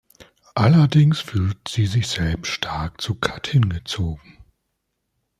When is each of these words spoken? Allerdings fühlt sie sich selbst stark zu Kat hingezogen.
Allerdings 0.55 1.19
fühlt 1.19 1.67
sie 1.69 1.85
sich 1.85 2.07
selbst 2.07 2.49
stark 2.51 2.99
zu 2.99 3.13
Kat 3.13 3.45
hingezogen. 3.45 4.39